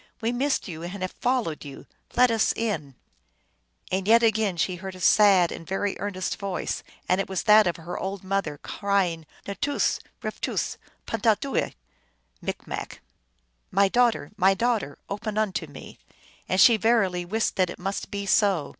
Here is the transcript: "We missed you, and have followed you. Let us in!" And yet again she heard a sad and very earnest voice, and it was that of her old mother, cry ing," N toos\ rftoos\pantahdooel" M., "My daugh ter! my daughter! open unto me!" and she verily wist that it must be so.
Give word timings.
"We 0.23 0.31
missed 0.31 0.67
you, 0.67 0.81
and 0.81 1.03
have 1.03 1.11
followed 1.11 1.63
you. 1.63 1.85
Let 2.15 2.31
us 2.31 2.53
in!" 2.53 2.95
And 3.91 4.07
yet 4.07 4.23
again 4.23 4.57
she 4.57 4.77
heard 4.77 4.95
a 4.95 4.99
sad 4.99 5.51
and 5.51 5.63
very 5.67 5.95
earnest 5.99 6.39
voice, 6.39 6.81
and 7.07 7.21
it 7.21 7.29
was 7.29 7.43
that 7.43 7.67
of 7.67 7.75
her 7.75 7.99
old 7.99 8.23
mother, 8.23 8.57
cry 8.57 9.05
ing," 9.09 9.27
N 9.45 9.55
toos\ 9.61 9.99
rftoos\pantahdooel" 10.23 11.73
M., 12.41 12.85
"My 13.69 13.89
daugh 13.89 14.11
ter! 14.13 14.31
my 14.37 14.55
daughter! 14.55 14.97
open 15.07 15.37
unto 15.37 15.67
me!" 15.67 15.99
and 16.49 16.59
she 16.59 16.77
verily 16.77 17.23
wist 17.23 17.55
that 17.57 17.69
it 17.69 17.77
must 17.77 18.09
be 18.09 18.25
so. 18.25 18.69